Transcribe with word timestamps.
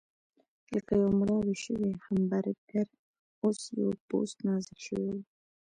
لکه 0.73 0.91
یو 1.01 1.11
مړاوی 1.19 1.55
شوی 1.63 1.89
همبرګر، 2.05 2.87
اوس 3.43 3.61
یې 3.79 3.87
پوست 4.07 4.37
نازک 4.47 4.77
شوی 4.85 5.07
و. 5.13 5.17